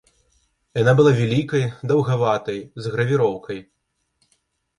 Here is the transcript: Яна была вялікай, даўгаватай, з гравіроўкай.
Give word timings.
Яна 0.81 0.93
была 0.99 1.11
вялікай, 1.19 1.63
даўгаватай, 1.91 2.59
з 2.85 2.95
гравіроўкай. 2.95 3.61